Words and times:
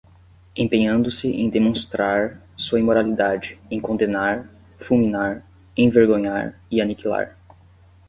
empenhando-se 0.55 1.31
em 1.31 1.47
demonstrar 1.47 2.41
sua 2.57 2.79
imoralidade, 2.79 3.59
em 3.69 3.79
condenar, 3.79 4.49
fulminar, 4.79 5.45
envergonhar... 5.77 6.59
e 6.71 6.81
aniquilar 6.81 7.37